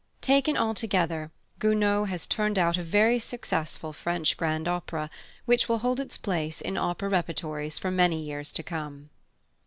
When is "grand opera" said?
4.35-5.11